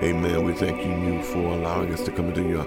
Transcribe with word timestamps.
Amen. 0.00 0.44
We 0.44 0.52
thank 0.52 0.86
you 0.86 1.20
for 1.24 1.38
allowing 1.38 1.92
us 1.92 2.04
to 2.04 2.12
come 2.12 2.28
into 2.28 2.48
your 2.48 2.66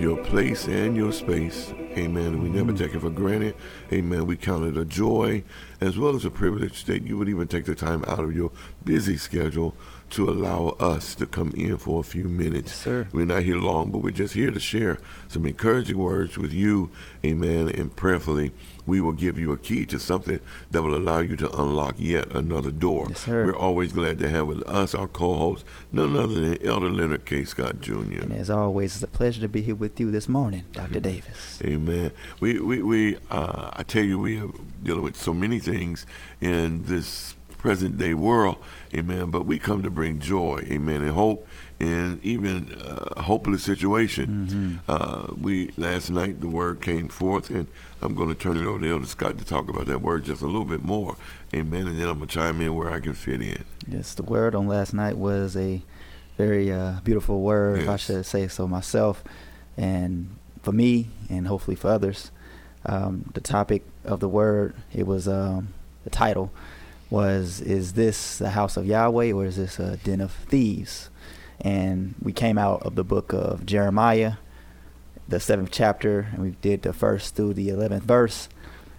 your 0.00 0.16
place 0.16 0.68
and 0.68 0.96
your 0.96 1.10
space. 1.10 1.72
Amen. 1.96 2.40
We 2.40 2.48
never 2.48 2.70
mm. 2.70 2.78
take 2.78 2.94
it 2.94 3.00
for 3.00 3.10
granted. 3.10 3.56
Amen. 3.92 4.26
We 4.26 4.36
count 4.36 4.64
it 4.64 4.76
a 4.76 4.84
joy 4.84 5.42
as 5.80 5.98
well 5.98 6.14
as 6.14 6.24
a 6.24 6.30
privilege 6.30 6.84
that 6.84 7.02
you 7.02 7.18
would 7.18 7.28
even 7.28 7.48
take 7.48 7.64
the 7.64 7.74
time 7.74 8.04
out 8.06 8.20
of 8.20 8.32
your 8.32 8.52
busy 8.84 9.16
schedule 9.16 9.74
to 10.10 10.28
allow 10.28 10.76
us 10.80 11.14
to 11.16 11.26
come 11.26 11.52
in 11.56 11.76
for 11.76 12.00
a 12.00 12.02
few 12.02 12.24
minutes. 12.24 12.70
Yes, 12.70 12.78
sir. 12.78 13.08
We're 13.12 13.26
not 13.26 13.42
here 13.42 13.56
long, 13.56 13.90
but 13.90 13.98
we're 13.98 14.10
just 14.10 14.34
here 14.34 14.50
to 14.50 14.60
share 14.60 14.98
some 15.28 15.46
encouraging 15.46 15.98
words 15.98 16.38
with 16.38 16.52
you. 16.52 16.90
Amen. 17.24 17.68
And 17.68 17.94
prayerfully, 17.94 18.52
we 18.86 19.00
will 19.00 19.12
give 19.12 19.38
you 19.38 19.52
a 19.52 19.58
key 19.58 19.84
to 19.86 19.98
something 19.98 20.40
that 20.70 20.82
will 20.82 20.96
allow 20.96 21.18
you 21.20 21.36
to 21.36 21.60
unlock 21.60 21.96
yet 21.98 22.34
another 22.34 22.70
door. 22.70 23.06
Yes, 23.10 23.20
sir. 23.20 23.46
We're 23.46 23.56
always 23.56 23.92
glad 23.92 24.18
to 24.20 24.30
have 24.30 24.46
with 24.46 24.62
us 24.66 24.94
our 24.94 25.08
co-host, 25.08 25.64
none 25.92 26.16
other 26.16 26.34
than 26.34 26.66
Elder 26.66 26.90
Leonard 26.90 27.26
K. 27.26 27.44
Scott 27.44 27.80
Jr. 27.80 28.22
And 28.22 28.32
as 28.32 28.48
always, 28.48 28.94
it's 28.94 29.02
a 29.02 29.06
pleasure 29.06 29.42
to 29.42 29.48
be 29.48 29.62
here 29.62 29.74
with 29.74 30.00
you 30.00 30.10
this 30.10 30.28
morning, 30.28 30.64
Dr. 30.72 31.00
Davis. 31.00 31.60
Amen. 31.62 32.12
We 32.40 32.58
we 32.60 32.82
we 32.82 33.16
uh, 33.30 33.70
I 33.74 33.82
tell 33.82 34.04
you, 34.04 34.18
we 34.18 34.40
are 34.40 34.50
dealing 34.82 35.02
with 35.02 35.16
so 35.16 35.34
many 35.34 35.58
things 35.58 36.06
in 36.40 36.84
this 36.84 37.34
present 37.58 37.98
day 37.98 38.14
world. 38.14 38.56
Amen. 38.94 39.30
But 39.30 39.44
we 39.44 39.58
come 39.58 39.82
to 39.82 39.90
bring 39.90 40.20
joy. 40.20 40.64
Amen. 40.70 41.02
And 41.02 41.10
hope 41.10 41.46
in 41.78 42.20
even 42.22 42.72
uh, 42.74 43.12
a 43.16 43.22
hopeless 43.22 43.62
situation. 43.62 44.80
Uh, 44.88 45.28
we 45.40 45.70
last 45.76 46.10
night 46.10 46.40
the 46.40 46.48
word 46.48 46.80
came 46.80 47.08
forth, 47.08 47.50
and 47.50 47.66
I'm 48.00 48.14
going 48.14 48.28
to 48.28 48.34
turn 48.34 48.56
it 48.56 48.64
over 48.64 48.80
to 48.80 48.90
Elder 48.90 49.06
Scott 49.06 49.38
to 49.38 49.44
talk 49.44 49.68
about 49.68 49.86
that 49.86 50.00
word 50.00 50.24
just 50.24 50.42
a 50.42 50.46
little 50.46 50.64
bit 50.64 50.82
more. 50.82 51.16
Amen. 51.54 51.86
And 51.86 52.00
then 52.00 52.08
I'm 52.08 52.18
going 52.18 52.28
to 52.28 52.34
chime 52.34 52.60
in 52.60 52.74
where 52.74 52.90
I 52.90 53.00
can 53.00 53.12
fit 53.12 53.42
in. 53.42 53.64
Yes, 53.86 54.14
the 54.14 54.22
word 54.22 54.54
on 54.54 54.66
last 54.66 54.94
night 54.94 55.18
was 55.18 55.56
a 55.56 55.82
very 56.36 56.72
uh, 56.72 57.00
beautiful 57.04 57.40
word, 57.42 57.80
if 57.80 57.88
I 57.88 57.96
should 57.96 58.24
say 58.24 58.48
so 58.48 58.66
myself. 58.66 59.22
And 59.76 60.36
for 60.62 60.72
me, 60.72 61.08
and 61.28 61.46
hopefully 61.46 61.76
for 61.76 61.88
others, 61.88 62.30
um, 62.86 63.30
the 63.34 63.40
topic 63.40 63.84
of 64.04 64.20
the 64.20 64.28
word, 64.28 64.74
it 64.92 65.06
was 65.06 65.28
um, 65.28 65.74
the 66.04 66.10
title 66.10 66.52
was 67.10 67.60
Is 67.60 67.94
this 67.94 68.38
the 68.38 68.50
house 68.50 68.76
of 68.76 68.86
Yahweh 68.86 69.32
or 69.32 69.46
is 69.46 69.56
this 69.56 69.78
a 69.78 69.96
den 69.98 70.20
of 70.20 70.32
thieves? 70.32 71.10
And 71.60 72.14
we 72.22 72.32
came 72.32 72.58
out 72.58 72.82
of 72.82 72.94
the 72.94 73.04
book 73.04 73.32
of 73.32 73.66
Jeremiah, 73.66 74.34
the 75.26 75.40
seventh 75.40 75.70
chapter, 75.72 76.28
and 76.32 76.42
we 76.42 76.50
did 76.62 76.82
the 76.82 76.92
first 76.92 77.34
through 77.34 77.54
the 77.54 77.68
11th 77.68 78.02
verse. 78.02 78.48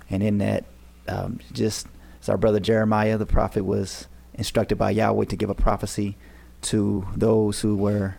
And 0.10 0.22
in 0.22 0.40
that, 0.40 0.66
um, 1.08 1.40
just 1.54 1.88
as 2.22 2.30
our 2.30 2.38
brother 2.38 2.60
Jeremiah, 2.60 3.18
the 3.18 3.26
prophet, 3.26 3.64
was 3.64 4.08
instructed 4.34 4.78
by 4.78 4.92
Yahweh 4.92 5.26
to 5.26 5.36
give 5.36 5.50
a 5.50 5.56
prophecy 5.56 6.18
to 6.62 7.08
those 7.16 7.62
who 7.62 7.78
were 7.78 8.18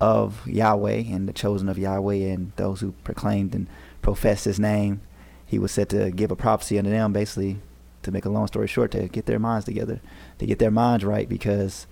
of 0.00 0.46
Yahweh 0.46 1.04
and 1.08 1.28
the 1.28 1.32
chosen 1.32 1.68
of 1.68 1.78
Yahweh 1.78 2.14
and 2.14 2.52
those 2.56 2.80
who 2.80 2.92
proclaimed 3.04 3.54
and 3.54 3.66
professed 4.02 4.44
his 4.44 4.60
name. 4.60 5.00
He 5.44 5.58
was 5.58 5.70
said 5.72 5.88
to 5.90 6.10
give 6.10 6.30
a 6.30 6.36
prophecy 6.36 6.78
unto 6.78 6.90
them, 6.90 7.12
basically, 7.12 7.60
to 8.06 8.12
make 8.12 8.24
a 8.24 8.30
long 8.30 8.46
story 8.46 8.66
short, 8.66 8.90
to 8.92 9.08
get 9.08 9.26
their 9.26 9.38
minds 9.38 9.66
together, 9.66 10.00
to 10.38 10.46
get 10.46 10.58
their 10.58 10.70
minds 10.70 11.04
right, 11.04 11.28
because 11.28 11.86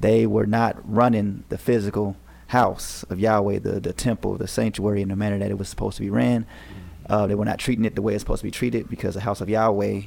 they 0.00 0.26
were 0.26 0.46
not 0.46 0.76
running 0.84 1.44
the 1.50 1.58
physical 1.58 2.16
house 2.48 3.04
of 3.04 3.20
Yahweh, 3.20 3.58
the, 3.58 3.80
the 3.80 3.92
temple, 3.92 4.36
the 4.36 4.48
sanctuary, 4.48 5.02
in 5.02 5.08
the 5.08 5.16
manner 5.16 5.38
that 5.38 5.50
it 5.50 5.58
was 5.58 5.68
supposed 5.68 5.96
to 5.96 6.02
be 6.02 6.10
ran. 6.10 6.46
Uh, 7.08 7.26
they 7.26 7.34
were 7.34 7.44
not 7.44 7.58
treating 7.58 7.84
it 7.84 7.94
the 7.94 8.02
way 8.02 8.14
it's 8.14 8.22
supposed 8.22 8.40
to 8.40 8.46
be 8.46 8.50
treated 8.50 8.88
because 8.88 9.14
the 9.14 9.20
house 9.20 9.40
of 9.40 9.48
Yahweh 9.48 10.02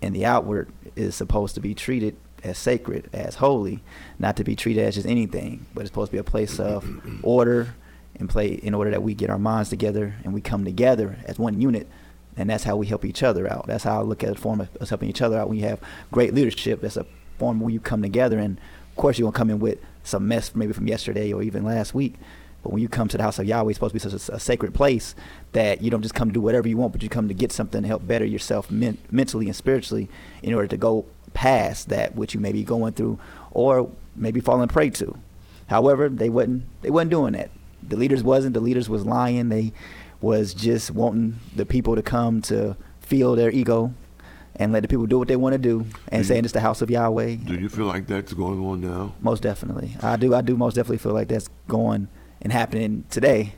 in 0.00 0.12
the 0.12 0.24
outward 0.24 0.72
is 0.96 1.14
supposed 1.14 1.54
to 1.54 1.60
be 1.60 1.74
treated 1.74 2.16
as 2.42 2.56
sacred, 2.56 3.10
as 3.12 3.36
holy, 3.36 3.82
not 4.18 4.36
to 4.36 4.44
be 4.44 4.56
treated 4.56 4.84
as 4.84 4.94
just 4.94 5.06
anything, 5.06 5.66
but 5.74 5.82
it's 5.82 5.90
supposed 5.90 6.10
to 6.10 6.14
be 6.14 6.18
a 6.18 6.24
place 6.24 6.58
of 6.58 6.88
order 7.22 7.74
and 8.16 8.28
play 8.28 8.48
in 8.48 8.74
order 8.74 8.90
that 8.90 9.02
we 9.02 9.14
get 9.14 9.30
our 9.30 9.38
minds 9.38 9.68
together 9.68 10.14
and 10.24 10.32
we 10.32 10.40
come 10.40 10.64
together 10.64 11.18
as 11.26 11.38
one 11.38 11.60
unit. 11.60 11.88
And 12.36 12.48
that's 12.48 12.64
how 12.64 12.76
we 12.76 12.86
help 12.86 13.04
each 13.04 13.22
other 13.22 13.50
out. 13.50 13.66
That's 13.66 13.84
how 13.84 14.00
I 14.00 14.02
look 14.02 14.24
at 14.24 14.30
a 14.30 14.34
form 14.34 14.60
of 14.60 14.88
helping 14.88 15.08
each 15.08 15.22
other 15.22 15.38
out. 15.38 15.48
When 15.48 15.58
you 15.58 15.64
have 15.66 15.80
great 16.10 16.32
leadership, 16.32 16.80
that's 16.80 16.96
a 16.96 17.06
form 17.38 17.60
where 17.60 17.72
you 17.72 17.80
come 17.80 18.02
together. 18.02 18.38
And 18.38 18.58
of 18.90 18.96
course, 18.96 19.18
you're 19.18 19.30
to 19.30 19.36
come 19.36 19.50
in 19.50 19.58
with 19.58 19.78
some 20.04 20.28
mess 20.28 20.54
maybe 20.54 20.72
from 20.72 20.86
yesterday 20.86 21.32
or 21.32 21.42
even 21.42 21.64
last 21.64 21.94
week. 21.94 22.14
But 22.62 22.72
when 22.72 22.82
you 22.82 22.88
come 22.88 23.08
to 23.08 23.16
the 23.16 23.22
house 23.22 23.38
of 23.38 23.46
Yahweh, 23.46 23.70
it's 23.70 23.76
supposed 23.76 23.94
to 23.94 24.06
be 24.06 24.10
such 24.10 24.28
a, 24.28 24.34
a 24.34 24.40
sacred 24.40 24.74
place 24.74 25.14
that 25.52 25.80
you 25.80 25.90
don't 25.90 26.02
just 26.02 26.14
come 26.14 26.28
to 26.28 26.34
do 26.34 26.40
whatever 26.40 26.68
you 26.68 26.76
want, 26.76 26.92
but 26.92 27.02
you 27.02 27.08
come 27.08 27.28
to 27.28 27.34
get 27.34 27.52
something 27.52 27.82
to 27.82 27.88
help 27.88 28.06
better 28.06 28.24
yourself 28.24 28.70
men- 28.70 28.98
mentally 29.10 29.46
and 29.46 29.56
spiritually 29.56 30.08
in 30.42 30.52
order 30.52 30.68
to 30.68 30.76
go 30.76 31.06
past 31.32 31.88
that 31.88 32.14
which 32.14 32.34
you 32.34 32.40
may 32.40 32.52
be 32.52 32.62
going 32.62 32.92
through 32.92 33.18
or 33.52 33.90
maybe 34.14 34.40
falling 34.40 34.68
prey 34.68 34.90
to. 34.90 35.16
However, 35.68 36.08
they 36.08 36.28
wasn't 36.28 36.64
they 36.82 36.90
wasn't 36.90 37.12
doing 37.12 37.32
that. 37.32 37.50
The 37.82 37.96
leaders 37.96 38.22
wasn't. 38.22 38.54
The 38.54 38.60
leaders 38.60 38.88
was 38.88 39.06
lying. 39.06 39.48
They 39.48 39.72
was 40.20 40.54
just 40.54 40.90
wanting 40.90 41.38
the 41.56 41.64
people 41.66 41.94
to 41.96 42.02
come 42.02 42.42
to 42.42 42.76
feel 43.00 43.34
their 43.36 43.50
ego 43.50 43.92
and 44.56 44.72
let 44.72 44.82
the 44.82 44.88
people 44.88 45.06
do 45.06 45.18
what 45.18 45.28
they 45.28 45.36
want 45.36 45.54
to 45.54 45.58
do 45.58 45.86
and 46.08 46.22
Do 46.22 46.28
saying 46.28 46.44
it's 46.44 46.52
the 46.52 46.60
house 46.60 46.82
of 46.82 46.90
Yahweh. 46.90 47.36
Do 47.36 47.54
you 47.54 47.68
feel 47.68 47.86
like 47.86 48.06
that's 48.06 48.32
going 48.34 48.60
on 48.60 48.80
now? 48.82 49.14
Most 49.20 49.42
definitely. 49.42 49.96
I 50.02 50.16
do. 50.16 50.34
I 50.34 50.42
do 50.42 50.56
most 50.56 50.74
definitely 50.74 50.98
feel 50.98 51.12
like 51.14 51.28
that's 51.28 51.48
going 51.68 52.08
and 52.42 52.52
happening 52.52 53.04
today. 53.10 53.54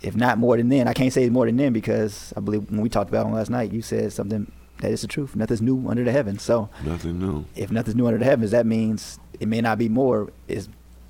If 0.00 0.14
not 0.14 0.38
more 0.38 0.56
than 0.56 0.68
then. 0.68 0.86
I 0.86 0.92
can't 0.92 1.12
say 1.12 1.28
more 1.28 1.46
than 1.46 1.56
then 1.56 1.72
because 1.72 2.32
I 2.36 2.40
believe 2.40 2.70
when 2.70 2.80
we 2.82 2.88
talked 2.88 3.10
about 3.10 3.26
it 3.26 3.30
last 3.30 3.50
night, 3.50 3.72
you 3.72 3.82
said 3.82 4.12
something 4.12 4.50
that 4.80 4.92
is 4.92 5.00
the 5.00 5.08
truth. 5.08 5.34
Nothing's 5.34 5.60
new 5.60 5.88
under 5.88 6.04
the 6.04 6.12
heavens. 6.12 6.42
So 6.42 6.70
Nothing 6.84 7.18
new. 7.18 7.44
if 7.56 7.72
nothing's 7.72 7.96
new 7.96 8.06
under 8.06 8.18
the 8.20 8.24
heavens, 8.24 8.52
that 8.52 8.64
means 8.64 9.18
it 9.40 9.48
may 9.48 9.60
not 9.60 9.76
be 9.76 9.88
more. 9.88 10.30
It's 10.46 10.68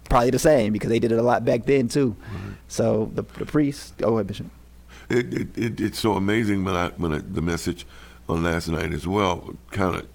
probably 0.09 0.31
the 0.31 0.39
same 0.39 0.73
because 0.73 0.89
they 0.89 0.99
did 0.99 1.13
it 1.13 1.19
a 1.19 1.23
lot 1.23 1.45
back 1.45 1.67
then 1.67 1.89
too. 1.89 2.17
So 2.67 3.11
the 3.15 3.25
the 3.37 3.45
priests. 3.45 3.93
Oh, 4.03 4.15
wait, 4.15 4.27
Bishop. 4.27 4.47
It, 5.11 5.33
it, 5.33 5.59
it 5.59 5.81
it's 5.81 5.99
so 5.99 6.15
amazing 6.15 6.65
when 6.65 6.75
I 6.75 6.89
when 6.97 7.13
I, 7.13 7.19
the 7.19 7.43
message 7.43 7.87
on 8.29 8.43
last 8.43 8.69
night 8.69 8.93
as 8.93 9.07
well 9.07 9.55
kind 9.71 9.97
of 9.97 10.07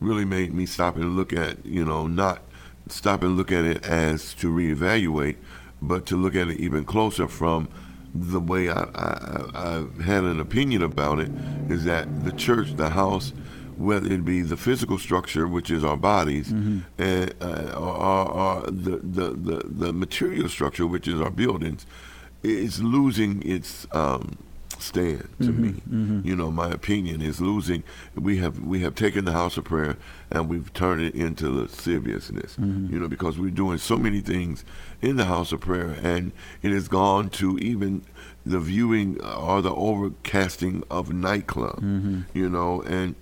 really 0.00 0.24
made 0.24 0.54
me 0.54 0.64
stop 0.64 0.96
and 0.96 1.14
look 1.16 1.32
at 1.32 1.64
you 1.64 1.84
know 1.84 2.06
not 2.06 2.42
stop 2.88 3.22
and 3.22 3.36
look 3.36 3.52
at 3.52 3.64
it 3.64 3.84
as 3.84 4.34
to 4.34 4.50
reevaluate, 4.50 5.36
but 5.82 6.06
to 6.06 6.16
look 6.16 6.34
at 6.34 6.48
it 6.48 6.58
even 6.58 6.84
closer 6.84 7.28
from 7.28 7.68
the 8.14 8.40
way 8.40 8.68
I, 8.70 8.82
I 8.94 9.50
I've 9.54 10.00
had 10.00 10.24
an 10.24 10.40
opinion 10.40 10.82
about 10.82 11.20
it 11.20 11.30
is 11.68 11.84
that 11.84 12.24
the 12.24 12.32
church, 12.32 12.74
the 12.76 12.88
house, 12.90 13.32
whether 13.76 14.10
it 14.12 14.24
be 14.24 14.40
the 14.42 14.56
physical 14.56 14.98
structure, 14.98 15.46
which 15.46 15.70
is 15.70 15.84
our 15.84 15.96
bodies, 15.96 16.50
and 16.50 17.34
uh, 17.40 17.72
or, 17.76 17.96
or, 17.96 18.28
or 18.32 18.62
the, 18.66 18.96
the 19.02 19.30
the 19.30 19.62
the 19.64 19.92
material 19.92 20.48
structure, 20.48 20.86
which 20.86 21.06
is 21.06 21.20
our 21.20 21.30
buildings, 21.30 21.86
is 22.42 22.82
losing 22.82 23.42
its 23.42 23.86
um, 23.92 24.38
stand 24.78 25.28
to 25.40 25.44
mm-hmm, 25.44 25.62
me. 25.62 25.68
Mm-hmm. 25.72 26.20
You 26.26 26.36
know, 26.36 26.50
my 26.50 26.70
opinion 26.70 27.20
is 27.20 27.40
losing. 27.40 27.82
We 28.14 28.38
have 28.38 28.60
we 28.60 28.80
have 28.80 28.94
taken 28.94 29.24
the 29.24 29.32
house 29.32 29.56
of 29.56 29.64
prayer 29.64 29.96
and 30.30 30.48
we've 30.48 30.72
turned 30.72 31.02
it 31.02 31.14
into 31.14 31.50
lasciviousness. 31.50 32.56
Mm-hmm. 32.56 32.92
You 32.92 33.00
know, 33.00 33.08
because 33.08 33.38
we're 33.38 33.50
doing 33.50 33.78
so 33.78 33.96
many 33.96 34.20
things 34.20 34.64
in 35.00 35.16
the 35.16 35.26
house 35.26 35.52
of 35.52 35.60
prayer, 35.60 35.96
and 36.02 36.32
it 36.62 36.72
has 36.72 36.88
gone 36.88 37.30
to 37.30 37.58
even 37.58 38.02
the 38.44 38.60
viewing 38.60 39.20
or 39.22 39.60
the 39.62 39.74
overcasting 39.74 40.82
of 40.90 41.12
nightclub. 41.12 41.82
You 42.34 42.48
know, 42.48 42.82
and 42.82 43.14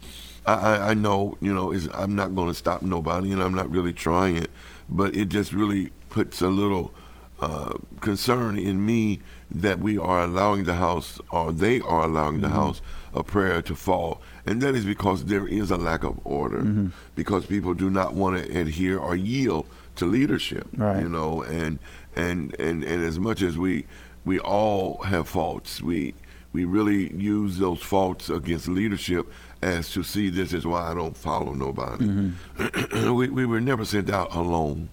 I, 0.47 0.55
I, 0.55 0.91
I 0.91 0.95
know, 0.95 1.37
you 1.41 1.53
know, 1.53 1.73
is 1.73 1.89
I'm 1.93 2.15
not 2.15 2.35
going 2.35 2.49
to 2.49 2.55
stop 2.55 2.83
nobody, 2.83 3.33
and 3.33 3.43
I'm 3.43 3.55
not 3.55 3.71
really 3.71 3.93
trying 3.93 4.37
it, 4.37 4.51
but 4.89 5.15
it 5.15 5.29
just 5.29 5.53
really 5.53 5.91
puts 6.09 6.41
a 6.41 6.49
little 6.49 6.93
uh, 7.41 7.75
concern 8.01 8.59
in 8.59 8.85
me 8.85 9.21
that 9.51 9.79
we 9.79 9.97
are 9.97 10.23
allowing 10.23 10.65
the 10.65 10.75
house, 10.75 11.21
or 11.31 11.53
they 11.53 11.81
are 11.81 12.05
allowing 12.05 12.41
the 12.41 12.49
mm-hmm. 12.49 12.57
house 12.57 12.83
of 13.15 13.27
prayer 13.27 13.63
to 13.63 13.75
fall, 13.75 14.21
and 14.45 14.61
that 14.61 14.75
is 14.75 14.85
because 14.85 15.27
there 15.27 15.47
is 15.47 15.71
a 15.71 15.77
lack 15.77 16.05
of 16.05 16.19
order, 16.25 16.59
mm-hmm. 16.59 16.89
because 17.15 17.47
people 17.47 17.75
do 17.75 17.91
not 17.91 18.15
want 18.15 18.43
to 18.43 18.59
adhere 18.59 18.99
or 18.99 19.17
yield 19.17 19.67
to 19.97 20.07
leadership, 20.07 20.67
Right. 20.77 21.03
you 21.03 21.09
know, 21.09 21.43
and 21.43 21.79
and 22.17 22.55
and 22.59 22.85
and 22.85 23.05
as 23.05 23.19
much 23.19 23.43
as 23.43 23.57
we 23.57 23.87
we 24.25 24.39
all 24.41 25.03
have 25.05 25.29
faults, 25.29 25.81
we 25.81 26.15
we 26.53 26.65
really 26.65 27.15
use 27.15 27.59
those 27.59 27.81
faults 27.81 28.31
against 28.31 28.69
leadership 28.69 29.31
as 29.63 29.91
to 29.93 30.03
see 30.03 30.31
this 30.31 30.53
is 30.53 30.67
why 30.67 30.91
I 30.91 30.95
don't 30.95 31.17
follow 31.17 31.53
nobody. 31.53 32.07
Mm-hmm. 32.07 33.13
we, 33.15 33.29
we 33.29 33.47
were 33.47 33.61
never 33.61 33.85
sent 33.85 34.11
out 34.11 34.35
alone. 34.35 34.89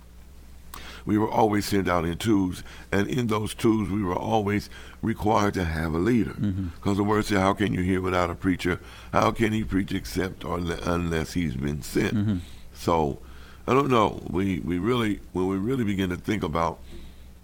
We 1.06 1.18
were 1.18 1.30
always 1.30 1.66
sent 1.66 1.88
out 1.88 2.04
in 2.06 2.18
twos, 2.18 2.64
and 2.92 3.08
in 3.08 3.28
those 3.28 3.54
twos, 3.54 3.90
we 3.90 4.02
were 4.04 4.16
always 4.16 4.70
required 5.02 5.54
to 5.54 5.64
have 5.66 5.94
a 5.94 6.00
leader. 6.00 6.34
Because 6.76 6.98
the 6.98 7.04
word 7.04 7.26
said, 7.26 7.38
"How 7.40 7.54
can 7.54 7.74
you 7.74 7.82
hear 7.82 8.02
without 8.02 8.30
a 8.32 8.36
preacher? 8.36 8.80
How 9.14 9.32
can 9.32 9.54
he 9.54 9.64
preach 9.64 9.92
except 9.94 10.44
or 10.44 10.60
le- 10.60 10.80
unless 10.84 11.34
he's 11.34 11.56
been 11.56 11.82
sent?" 11.84 12.42
So, 12.74 13.20
I 13.68 13.74
don't 13.74 13.90
know. 13.90 14.22
We 14.30 14.60
we 14.60 14.80
really 14.80 15.20
when 15.34 15.48
we 15.48 15.58
really 15.58 15.84
begin 15.84 16.10
to 16.10 16.18
think 16.18 16.44
about 16.44 16.80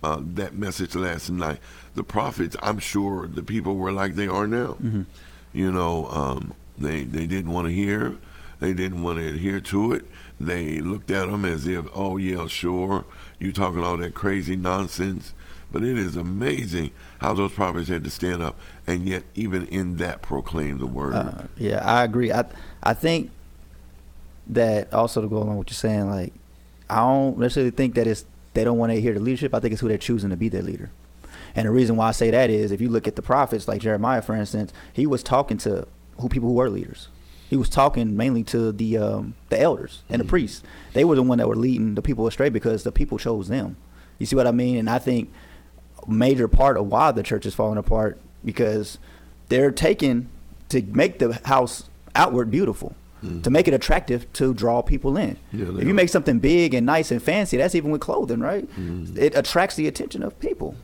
uh, 0.03 0.19
that 0.35 0.55
message 0.57 0.95
last 0.95 1.29
night, 1.29 1.59
the 1.93 2.03
prophets, 2.03 2.55
I'm 2.63 2.79
sure 2.79 3.27
the 3.27 3.43
people 3.43 3.75
were 3.75 3.91
like 3.91 4.15
they 4.15 4.27
are 4.27 4.47
now. 4.47 4.75
You 5.53 5.71
know, 5.71 6.07
um, 6.09 6.53
they 6.79 7.03
they 7.03 7.27
didn't 7.27 7.51
want 7.51 7.67
to 7.67 7.73
hear, 7.73 8.15
They 8.59 8.73
didn't 8.73 9.03
want 9.03 9.19
to 9.19 9.27
adhere 9.27 9.59
to 9.59 9.93
it. 9.93 10.05
They 10.45 10.79
looked 10.79 11.11
at 11.11 11.29
them 11.29 11.45
as 11.45 11.67
if, 11.67 11.85
oh 11.93 12.17
yeah, 12.17 12.47
sure, 12.47 13.05
you 13.39 13.51
talking 13.51 13.83
all 13.83 13.97
that 13.97 14.13
crazy 14.13 14.55
nonsense. 14.55 15.33
But 15.71 15.83
it 15.83 15.97
is 15.97 16.17
amazing 16.17 16.91
how 17.19 17.33
those 17.33 17.53
prophets 17.53 17.88
had 17.88 18.03
to 18.03 18.09
stand 18.09 18.41
up 18.41 18.59
and 18.85 19.07
yet 19.07 19.23
even 19.35 19.67
in 19.67 19.97
that 19.97 20.21
proclaim 20.21 20.79
the 20.79 20.85
word. 20.85 21.13
Uh, 21.13 21.43
yeah, 21.57 21.81
I 21.85 22.03
agree. 22.03 22.31
I 22.31 22.45
I 22.83 22.93
think 22.93 23.31
that 24.47 24.93
also 24.93 25.21
to 25.21 25.27
go 25.27 25.38
along 25.38 25.49
with 25.49 25.57
what 25.57 25.69
you're 25.69 25.75
saying, 25.75 26.09
like 26.09 26.33
I 26.89 26.97
don't 26.97 27.37
necessarily 27.37 27.71
think 27.71 27.95
that 27.95 28.05
it's 28.05 28.25
they 28.53 28.65
don't 28.65 28.77
want 28.77 28.91
to 28.91 28.99
hear 28.99 29.13
the 29.13 29.19
leadership. 29.21 29.53
I 29.53 29.59
think 29.61 29.71
it's 29.71 29.81
who 29.81 29.87
they're 29.87 29.97
choosing 29.97 30.29
to 30.31 30.35
be 30.35 30.49
their 30.49 30.61
leader. 30.61 30.89
And 31.55 31.67
the 31.67 31.71
reason 31.71 31.95
why 31.95 32.09
I 32.09 32.11
say 32.11 32.31
that 32.31 32.49
is 32.49 32.71
if 32.71 32.81
you 32.81 32.89
look 32.89 33.07
at 33.07 33.15
the 33.15 33.21
prophets, 33.21 33.67
like 33.67 33.81
Jeremiah, 33.81 34.21
for 34.21 34.35
instance, 34.35 34.73
he 34.91 35.05
was 35.05 35.23
talking 35.23 35.57
to 35.59 35.87
who 36.19 36.29
people 36.29 36.49
who 36.49 36.55
were 36.55 36.69
leaders. 36.69 37.07
He 37.51 37.57
was 37.57 37.68
talking 37.68 38.15
mainly 38.15 38.44
to 38.45 38.71
the 38.71 38.98
um, 38.98 39.33
the 39.50 39.59
elders 39.59 40.03
and 40.07 40.19
mm-hmm. 40.19 40.25
the 40.25 40.30
priests. 40.30 40.63
They 40.94 41.03
were 41.03 41.15
the 41.15 41.21
one 41.21 41.38
that 41.39 41.50
were 41.50 41.57
leading 41.57 41.95
the 41.95 42.01
people 42.01 42.25
astray 42.25 42.48
because 42.48 42.83
the 42.83 42.94
people 42.94 43.18
chose 43.18 43.50
them. 43.50 43.75
You 44.19 44.25
see 44.25 44.38
what 44.38 44.48
I 44.48 44.51
mean? 44.51 44.77
And 44.77 44.89
I 44.89 45.00
think 45.00 45.30
major 46.07 46.48
part 46.48 46.77
of 46.77 46.88
why 46.88 47.12
the 47.12 47.24
church 47.24 47.45
is 47.45 47.53
falling 47.53 47.77
apart 47.77 48.21
because 48.45 49.00
they're 49.50 49.69
taking 49.69 50.30
to 50.69 50.81
make 50.81 51.19
the 51.19 51.42
house 51.44 51.89
outward 52.15 52.51
beautiful. 52.51 52.95
Mm-hmm. 53.21 53.42
To 53.42 53.50
make 53.50 53.68
it 53.68 53.74
attractive 53.74 54.31
to 54.33 54.54
draw 54.54 54.81
people 54.81 55.18
in. 55.18 55.36
Yeah, 55.51 55.77
if 55.77 55.86
you 55.86 55.94
make 55.94 56.07
something 56.07 56.39
big 56.39 56.74
and 56.74 56.86
nice 56.86 57.12
and 57.12 57.21
fancy, 57.21 57.57
that's 57.57 57.75
even 57.75 57.92
with 57.92 58.00
clothing, 58.00 58.39
right? 58.39 58.65
Mm-hmm. 58.65 59.15
It 59.18 59.36
attracts 59.36 59.75
the 59.75 59.88
attention 59.88 60.24
of 60.24 60.39
people. 60.39 60.75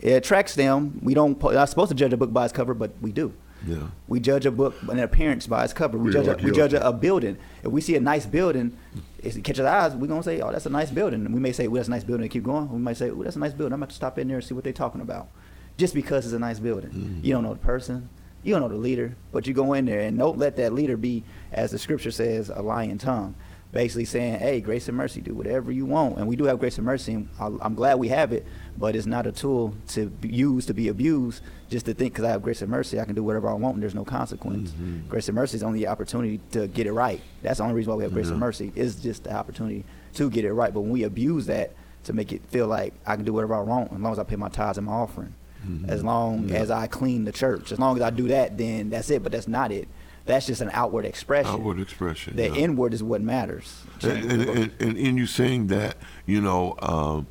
It 0.00 0.12
attracts 0.12 0.54
them. 0.54 1.00
We 1.02 1.14
don't. 1.14 1.42
Not 1.42 1.68
supposed 1.68 1.90
to 1.90 1.96
judge 1.96 2.12
a 2.12 2.16
book 2.16 2.32
by 2.32 2.44
its 2.44 2.52
cover, 2.52 2.74
but 2.74 2.92
we 3.00 3.10
do. 3.10 3.34
Yeah. 3.66 3.88
We 4.08 4.20
judge 4.20 4.46
a 4.46 4.50
book 4.50 4.74
an 4.88 4.98
appearance 4.98 5.46
by 5.46 5.64
its 5.64 5.72
cover. 5.72 5.98
We 5.98 6.12
judge 6.12 6.26
a, 6.26 6.36
we 6.42 6.50
judge 6.50 6.72
a, 6.72 6.86
a, 6.86 6.92
building. 6.92 7.38
If 7.62 7.70
we 7.70 7.80
see 7.80 7.96
a 7.96 8.00
nice 8.00 8.26
building, 8.26 8.76
it 9.18 9.42
catches 9.44 9.60
our 9.60 9.68
eyes. 9.68 9.94
We're 9.94 10.08
gonna 10.08 10.22
say, 10.22 10.40
"Oh, 10.40 10.50
that's 10.50 10.66
a 10.66 10.70
nice 10.70 10.90
building." 10.90 11.24
And 11.24 11.34
we 11.34 11.40
may 11.40 11.52
say, 11.52 11.68
"Well, 11.68 11.76
that's 11.76 11.88
a 11.88 11.90
nice 11.90 12.04
building." 12.04 12.24
and 12.24 12.30
keep 12.30 12.44
going. 12.44 12.70
We 12.70 12.78
might 12.78 12.96
say, 12.96 13.10
"Oh, 13.10 13.22
that's 13.22 13.36
a 13.36 13.38
nice 13.38 13.52
building." 13.52 13.72
I'm 13.74 13.80
going 13.80 13.88
to 13.88 13.94
stop 13.94 14.18
in 14.18 14.28
there 14.28 14.38
and 14.38 14.44
see 14.44 14.54
what 14.54 14.64
they're 14.64 14.72
talking 14.72 15.00
about, 15.00 15.28
just 15.76 15.94
because 15.94 16.24
it's 16.24 16.34
a 16.34 16.38
nice 16.38 16.58
building. 16.58 16.90
Mm-hmm. 16.90 17.24
You 17.24 17.32
don't 17.32 17.44
know 17.44 17.54
the 17.54 17.60
person, 17.60 18.08
you 18.42 18.52
don't 18.52 18.62
know 18.62 18.68
the 18.68 18.76
leader, 18.76 19.16
but 19.30 19.46
you 19.46 19.54
go 19.54 19.72
in 19.74 19.84
there 19.84 20.00
and 20.00 20.18
don't 20.18 20.38
let 20.38 20.56
that 20.56 20.72
leader 20.72 20.96
be, 20.96 21.24
as 21.52 21.70
the 21.70 21.78
scripture 21.78 22.10
says, 22.10 22.50
a 22.50 22.62
lying 22.62 22.98
tongue 22.98 23.34
basically 23.72 24.04
saying, 24.04 24.38
"Hey, 24.38 24.60
grace 24.60 24.86
and 24.86 24.96
mercy, 24.96 25.20
do 25.20 25.34
whatever 25.34 25.72
you 25.72 25.86
want." 25.86 26.18
And 26.18 26.28
we 26.28 26.36
do 26.36 26.44
have 26.44 26.58
grace 26.58 26.76
and 26.76 26.84
mercy, 26.84 27.14
and 27.14 27.28
I'm 27.40 27.74
glad 27.74 27.98
we 27.98 28.08
have 28.08 28.32
it. 28.32 28.46
But 28.78 28.94
it's 28.94 29.06
not 29.06 29.26
a 29.26 29.32
tool 29.32 29.74
to 29.88 30.12
use 30.22 30.66
to 30.66 30.74
be 30.74 30.88
abused. 30.88 31.42
Just 31.68 31.86
to 31.86 31.94
think, 31.94 32.12
because 32.12 32.26
I 32.26 32.30
have 32.30 32.42
grace 32.42 32.60
and 32.60 32.70
mercy, 32.70 33.00
I 33.00 33.04
can 33.04 33.14
do 33.14 33.22
whatever 33.22 33.48
I 33.48 33.54
want, 33.54 33.74
and 33.74 33.82
there's 33.82 33.94
no 33.94 34.04
consequence. 34.04 34.70
Mm-hmm. 34.70 35.08
Grace 35.08 35.28
and 35.28 35.34
mercy 35.34 35.56
is 35.56 35.62
only 35.62 35.80
the 35.80 35.88
opportunity 35.88 36.38
to 36.52 36.68
get 36.68 36.86
it 36.86 36.92
right. 36.92 37.20
That's 37.42 37.58
the 37.58 37.64
only 37.64 37.74
reason 37.74 37.90
why 37.90 37.96
we 37.96 38.04
have 38.04 38.12
grace 38.12 38.28
and 38.28 38.38
mercy 38.38 38.72
is 38.76 38.96
just 38.96 39.24
the 39.24 39.32
opportunity 39.32 39.84
to 40.14 40.28
get 40.28 40.44
it 40.44 40.52
right. 40.52 40.72
But 40.72 40.82
when 40.82 40.90
we 40.90 41.04
abuse 41.04 41.46
that 41.46 41.72
to 42.04 42.12
make 42.12 42.32
it 42.32 42.42
feel 42.48 42.66
like 42.66 42.92
I 43.06 43.16
can 43.16 43.24
do 43.24 43.32
whatever 43.32 43.54
I 43.54 43.60
want, 43.60 43.92
as 43.92 43.98
long 43.98 44.12
as 44.12 44.18
I 44.18 44.24
pay 44.24 44.36
my 44.36 44.48
tithes 44.48 44.76
and 44.76 44.86
my 44.86 44.92
offering, 44.92 45.34
mm-hmm. 45.66 45.88
as 45.88 46.04
long 46.04 46.50
yeah. 46.50 46.56
as 46.56 46.70
I 46.70 46.88
clean 46.88 47.24
the 47.24 47.32
church, 47.32 47.72
as 47.72 47.78
long 47.78 47.96
as 47.96 48.02
I 48.02 48.10
do 48.10 48.28
that, 48.28 48.58
then 48.58 48.90
that's 48.90 49.08
it. 49.08 49.22
But 49.22 49.32
that's 49.32 49.48
not 49.48 49.72
it 49.72 49.88
that's 50.24 50.46
just 50.46 50.60
an 50.60 50.70
outward 50.72 51.04
expression. 51.04 51.52
Outward 51.52 51.80
expression. 51.80 52.36
The 52.36 52.48
yeah. 52.48 52.54
inward 52.54 52.94
is 52.94 53.02
what 53.02 53.20
matters. 53.20 53.82
And, 54.02 54.30
and, 54.30 54.42
and, 54.42 54.72
and, 54.80 54.96
in 54.96 55.16
you 55.16 55.26
saying 55.26 55.68
that, 55.68 55.96
you 56.26 56.40
know, 56.40 56.76
um, 56.80 57.26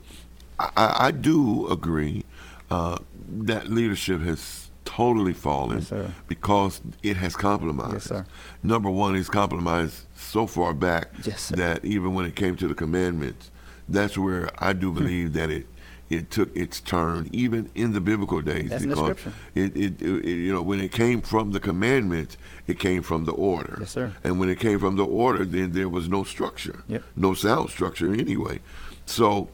I, 0.60 1.08
I, 1.08 1.12
do 1.12 1.68
agree 1.68 2.26
uh, 2.70 2.98
that 3.30 3.70
leadership 3.70 4.22
has 4.22 4.70
totally 4.86 5.34
fallen 5.34 5.80
yes, 5.80 6.12
because 6.28 6.82
it 7.02 7.18
has 7.18 7.36
compromised. 7.36 7.94
Yes, 7.94 8.04
sir. 8.04 8.26
Number 8.62 8.90
one, 8.90 9.16
it's 9.16 9.30
compromised 9.30 10.06
so 10.16 10.46
far 10.46 10.74
back 10.74 11.10
yes, 11.24 11.50
that 11.50 11.84
even 11.86 12.14
when 12.14 12.26
it 12.26 12.36
came 12.36 12.56
to 12.58 12.68
the 12.68 12.76
commandments, 12.76 13.52
that's 13.88 14.18
where 14.18 14.50
I 14.58 14.74
do 14.74 14.92
believe 14.92 15.34
that 15.34 15.50
it 15.50 15.66
it 16.12 16.30
took 16.30 16.56
its 16.56 16.82
turn, 16.82 17.30
even 17.32 17.70
in 17.74 17.94
the 17.94 18.02
biblical 18.02 18.42
days. 18.42 18.70
That's 18.70 18.86
because 18.86 19.18
it, 19.56 19.76
it, 19.78 20.02
it, 20.02 20.26
you 20.26 20.54
know, 20.54 20.62
when 20.62 20.82
it 20.82 20.92
came 20.92 21.22
from 21.22 21.52
the 21.52 21.60
commandments, 21.60 22.38
it 22.68 22.80
came 22.80 23.02
from 23.02 23.26
the 23.26 23.32
order. 23.32 23.78
Yes, 23.80 23.92
sir. 23.92 24.14
And 24.24 24.40
when 24.40 24.50
it 24.50 24.60
came 24.60 24.78
from 24.80 24.98
the 24.98 25.06
order, 25.06 25.46
then 25.46 25.72
there 25.72 25.88
was 25.88 26.10
no 26.10 26.24
structure, 26.24 26.84
yep. 26.88 27.04
no 27.16 27.34
sound 27.34 27.70
structure 27.70 28.14
anyway. 28.14 28.60
So, 29.06 29.50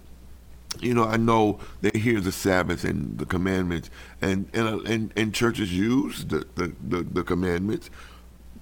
you 0.79 0.93
know, 0.93 1.05
I 1.05 1.17
know 1.17 1.59
they 1.81 1.97
hear 1.97 2.19
the 2.19 2.31
Sabbath 2.31 2.83
and 2.83 3.17
the 3.19 3.25
commandments, 3.25 3.89
and 4.21 4.49
and 4.53 4.87
and, 4.87 5.13
and 5.15 5.33
churches 5.33 5.71
use 5.71 6.25
the, 6.25 6.45
the, 6.55 6.73
the, 6.85 7.03
the 7.03 7.23
commandments 7.23 7.89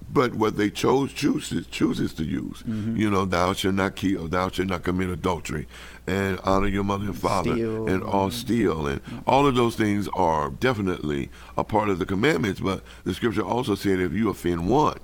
but 0.08 0.34
what 0.34 0.56
they 0.56 0.70
chose 0.70 1.12
chooses 1.12 1.66
chooses 1.66 2.12
to 2.14 2.24
use. 2.24 2.62
Mm-hmm. 2.62 2.96
You 2.96 3.10
know, 3.10 3.24
thou 3.24 3.52
shalt 3.52 3.74
not 3.74 3.96
kill, 3.96 4.28
thou 4.28 4.50
shalt 4.50 4.68
not 4.68 4.82
commit 4.84 5.10
adultery, 5.10 5.66
and 6.06 6.38
honor 6.44 6.68
your 6.68 6.84
mother 6.84 7.06
and 7.06 7.18
father, 7.18 7.54
steal. 7.54 7.88
and 7.88 8.02
all 8.02 8.30
steal, 8.30 8.86
and 8.86 9.00
all 9.26 9.46
of 9.46 9.54
those 9.54 9.76
things 9.76 10.08
are 10.14 10.50
definitely 10.50 11.30
a 11.56 11.64
part 11.64 11.88
of 11.88 11.98
the 11.98 12.06
commandments. 12.06 12.60
But 12.60 12.82
the 13.04 13.14
scripture 13.14 13.42
also 13.42 13.74
said, 13.74 14.00
if 14.00 14.12
you 14.12 14.30
offend 14.30 14.68
one, 14.68 14.98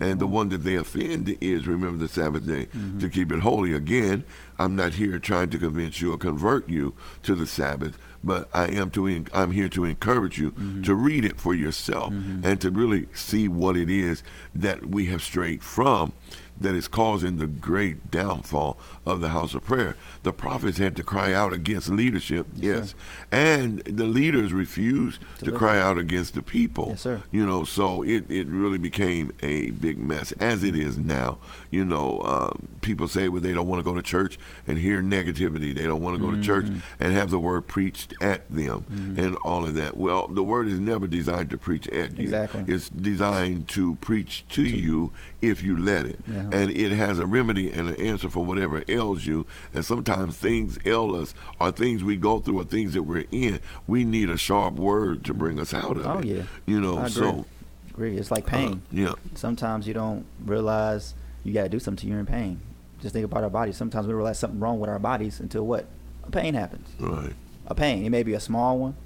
and 0.00 0.18
the 0.18 0.26
one 0.26 0.48
that 0.50 0.64
they 0.64 0.76
offend 0.76 1.36
is 1.40 1.66
remember 1.66 1.98
the 1.98 2.08
Sabbath 2.08 2.46
day 2.46 2.66
mm-hmm. 2.66 2.98
to 2.98 3.08
keep 3.08 3.32
it 3.32 3.40
holy. 3.40 3.72
Again, 3.72 4.24
I'm 4.58 4.76
not 4.76 4.94
here 4.94 5.18
trying 5.18 5.50
to 5.50 5.58
convince 5.58 6.00
you 6.00 6.12
or 6.12 6.18
convert 6.18 6.68
you 6.68 6.94
to 7.22 7.34
the 7.34 7.46
Sabbath, 7.46 7.98
but 8.22 8.48
I 8.52 8.66
am 8.66 8.90
to 8.92 9.24
I'm 9.32 9.50
here 9.50 9.68
to 9.70 9.84
encourage 9.84 10.38
you 10.38 10.52
mm-hmm. 10.52 10.82
to 10.82 10.94
read 10.94 11.24
it 11.24 11.40
for 11.40 11.54
yourself 11.54 12.12
mm-hmm. 12.12 12.44
and 12.44 12.60
to 12.60 12.70
really 12.70 13.08
see 13.12 13.48
what 13.48 13.76
it 13.76 13.90
is 13.90 14.22
that 14.54 14.86
we 14.86 15.06
have 15.06 15.22
strayed 15.22 15.62
from 15.62 16.12
that 16.60 16.74
is 16.74 16.88
causing 16.88 17.38
the 17.38 17.46
great 17.46 18.10
downfall 18.10 18.78
of 19.04 19.20
the 19.20 19.30
house 19.30 19.54
of 19.54 19.64
prayer. 19.64 19.96
The 20.22 20.32
prophets 20.32 20.78
had 20.78 20.96
to 20.96 21.02
cry 21.02 21.32
out 21.32 21.52
against 21.52 21.88
leadership, 21.88 22.46
yes, 22.54 22.94
and 23.30 23.80
the 23.80 24.04
leaders 24.04 24.52
refused 24.52 25.20
to, 25.38 25.46
to 25.46 25.52
cry 25.52 25.78
out 25.78 25.98
against 25.98 26.34
the 26.34 26.42
people. 26.42 26.88
Yes, 26.90 27.00
sir. 27.02 27.22
You 27.30 27.44
know, 27.44 27.64
so 27.64 28.02
it, 28.02 28.30
it 28.30 28.46
really 28.46 28.78
became 28.78 29.32
a 29.42 29.70
big 29.72 29.98
mess, 29.98 30.32
as 30.32 30.64
it 30.64 30.76
is 30.76 30.96
now. 30.96 31.38
You 31.70 31.84
know, 31.84 32.20
um, 32.20 32.68
people 32.80 33.08
say 33.08 33.28
well 33.28 33.40
they 33.40 33.52
don't 33.52 33.66
want 33.66 33.80
to 33.80 33.84
go 33.84 33.94
to 33.94 34.02
church 34.02 34.38
and 34.66 34.78
hear 34.78 35.02
negativity. 35.02 35.74
They 35.74 35.84
don't 35.84 36.02
want 36.02 36.16
to 36.16 36.22
go 36.22 36.28
mm-hmm. 36.28 36.40
to 36.40 36.46
church 36.46 36.66
and 37.00 37.12
have 37.12 37.30
the 37.30 37.38
word 37.38 37.66
preached 37.66 38.14
at 38.20 38.48
them 38.50 38.84
mm-hmm. 38.90 39.18
and 39.18 39.36
all 39.44 39.64
of 39.64 39.74
that. 39.74 39.96
Well, 39.96 40.28
the 40.28 40.42
word 40.42 40.68
is 40.68 40.78
never 40.78 41.06
designed 41.06 41.50
to 41.50 41.58
preach 41.58 41.88
at 41.88 42.16
you. 42.16 42.24
Exactly. 42.24 42.64
It's 42.68 42.88
designed 42.88 43.68
to 43.68 43.96
preach 43.96 44.44
to 44.50 44.62
you 44.62 45.12
if 45.42 45.62
you 45.62 45.76
let 45.76 46.06
it. 46.06 46.20
Yeah. 46.26 46.43
And 46.52 46.70
it 46.70 46.92
has 46.92 47.18
a 47.18 47.26
remedy 47.26 47.70
and 47.70 47.88
an 47.88 47.96
answer 47.96 48.28
for 48.28 48.44
whatever 48.44 48.84
ails 48.88 49.26
you. 49.26 49.46
And 49.72 49.84
sometimes 49.84 50.36
things 50.36 50.78
ail 50.84 51.14
us 51.14 51.34
or 51.60 51.70
things 51.70 52.02
we 52.02 52.16
go 52.16 52.40
through 52.40 52.60
or 52.60 52.64
things 52.64 52.94
that 52.94 53.02
we're 53.04 53.24
in. 53.30 53.60
We 53.86 54.04
need 54.04 54.30
a 54.30 54.36
sharp 54.36 54.74
word 54.74 55.24
to 55.24 55.34
bring 55.34 55.58
us 55.58 55.72
out 55.72 55.96
of 55.96 56.06
oh, 56.06 56.18
it. 56.18 56.24
yeah. 56.24 56.42
You 56.66 56.80
know, 56.80 56.98
I 56.98 57.08
so. 57.08 57.46
Agree. 57.90 58.16
It's 58.16 58.30
like 58.30 58.46
pain. 58.46 58.82
Uh, 58.92 58.96
yeah. 58.96 59.12
Sometimes 59.34 59.86
you 59.86 59.94
don't 59.94 60.26
realize 60.44 61.14
you 61.44 61.52
got 61.52 61.64
to 61.64 61.68
do 61.68 61.78
something. 61.78 62.08
You're 62.08 62.20
in 62.20 62.26
pain. 62.26 62.60
Just 63.00 63.12
think 63.12 63.24
about 63.24 63.44
our 63.44 63.50
bodies. 63.50 63.76
Sometimes 63.76 64.06
we 64.06 64.14
realize 64.14 64.38
something 64.38 64.58
wrong 64.58 64.80
with 64.80 64.90
our 64.90 64.98
bodies 64.98 65.38
until 65.38 65.66
what? 65.66 65.86
A 66.26 66.30
pain 66.30 66.54
happens. 66.54 66.88
Right. 66.98 67.34
A 67.66 67.74
pain. 67.74 68.04
It 68.04 68.10
may 68.10 68.22
be 68.22 68.34
a 68.34 68.40
small 68.40 68.78
one. 68.78 68.96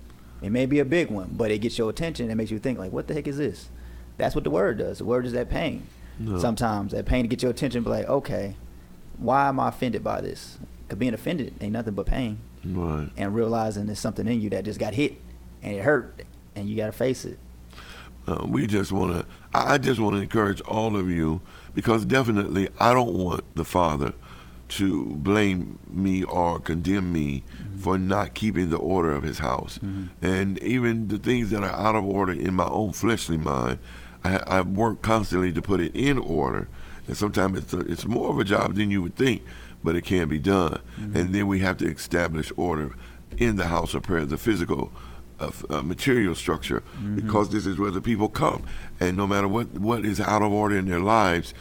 It 0.41 0.51
may 0.51 0.67
be 0.67 0.79
a 0.79 0.85
big 0.85 1.11
one, 1.11 1.35
but 1.37 1.51
it 1.51 1.59
gets 1.59 1.77
your 1.79 1.91
attention 1.91 2.29
and 2.29 2.37
makes 2.37 2.51
you 2.51 2.59
think 2.59 2.79
like, 2.79 2.93
what 2.93 3.09
the 3.09 3.15
heck 3.15 3.27
is 3.27 3.39
this? 3.39 3.69
That's 4.17 4.35
what 4.35 4.45
the 4.45 4.51
word 4.51 4.79
does. 4.79 4.99
The 4.99 5.05
word 5.05 5.27
is 5.27 5.33
that 5.33 5.51
pain. 5.51 5.87
No. 6.19 6.39
Sometimes 6.39 6.93
that 6.93 7.07
pain 7.07 7.23
to 7.23 7.29
get 7.29 7.43
your 7.43 7.51
attention, 7.51 7.85
be 7.85 7.91
like, 7.91 8.09
okay, 8.09 8.57
why 9.19 9.49
am 9.49 9.61
I 9.61 9.69
offended 9.69 10.03
by 10.03 10.21
this? 10.21 10.59
Because 10.87 10.99
being 10.99 11.15
offended 11.15 11.55
ain't 11.61 11.73
nothing 11.73 11.95
but 11.95 12.07
pain. 12.07 12.39
Right. 12.65 13.09
And 13.17 13.35
realizing 13.35 13.87
there's 13.87 14.01
something 14.01 14.27
in 14.27 14.41
you 14.41 14.51
that 14.51 14.65
just 14.65 14.81
got 14.81 14.95
hit 14.95 15.21
and 15.63 15.75
it 15.75 15.83
hurt, 15.83 16.23
and 16.55 16.69
you 16.69 16.77
got 16.77 16.87
to 16.87 16.93
face 16.93 17.25
it. 17.25 17.39
Uh, 18.27 18.45
we 18.47 18.67
just 18.67 18.93
want 18.93 19.13
to. 19.13 19.27
I 19.55 19.79
just 19.79 20.01
want 20.01 20.17
to 20.17 20.23
encourage 20.23 20.61
all 20.63 20.97
of 20.97 21.09
you 21.09 21.41
because 21.75 22.05
definitely 22.05 22.69
I 22.79 22.93
don't 22.93 23.15
want 23.15 23.43
the 23.55 23.65
Father 23.65 24.13
to 24.69 25.07
blame 25.07 25.79
me 25.89 26.25
or 26.25 26.61
condemn 26.61 27.11
me 27.11 27.43
mm-hmm. 27.43 27.79
for 27.79 27.97
not 27.97 28.35
keeping 28.35 28.69
the 28.69 28.77
order 28.77 29.13
of 29.13 29.23
His 29.23 29.39
house, 29.39 29.79
mm-hmm. 29.79 30.07
and 30.25 30.59
even 30.59 31.09
the 31.09 31.19
things 31.19 31.51
that 31.51 31.63
are 31.63 31.71
out 31.71 31.95
of 31.95 32.05
order 32.05 32.33
in 32.33 32.55
my 32.55 32.69
own 32.69 32.93
fleshly 32.93 33.39
mind. 33.39 33.79
I, 34.29 34.59
I 34.59 34.61
work 34.61 35.03
constantly 35.03 35.53
to 35.53 35.63
put 35.63 35.81
it 35.81 35.95
in 35.95 36.19
order, 36.19 36.69
and 37.07 37.17
sometimes 37.17 37.59
it's 37.59 37.73
a, 37.73 37.81
it's 37.81 38.07
more 38.07 38.31
of 38.31 38.39
a 38.39 38.45
job 38.45 38.75
than 38.75 38.91
you 38.91 39.03
would 39.03 39.17
think, 39.17 39.43
but 39.83 39.97
it 39.97 40.03
can 40.03 40.29
be 40.29 40.39
done. 40.39 40.81
Mm-hmm. 40.99 41.17
And 41.17 41.35
then 41.35 41.47
we 41.47 41.61
have 41.61 41.77
to 41.79 41.87
establish 41.87 42.53
order 42.57 42.95
in 43.37 43.57
the 43.57 43.67
house 43.67 43.95
of 43.95 44.03
prayer, 44.03 44.25
the 44.25 44.39
physical 44.39 44.93
of 45.39 45.65
uh, 45.71 45.83
material 45.83 46.35
structure 46.35 46.83
mm-hmm. 46.97 47.15
because 47.15 47.51
this 47.51 47.65
is 47.65 47.79
where 47.79 47.91
the 47.91 48.01
people 48.01 48.29
come. 48.29 48.65
And 48.99 49.17
no 49.17 49.27
matter 49.27 49.47
what, 49.47 49.69
what 49.75 50.05
is 50.05 50.21
out 50.21 50.43
of 50.43 50.53
order 50.53 50.77
in 50.77 50.89
their 50.89 51.01
lives, 51.01 51.55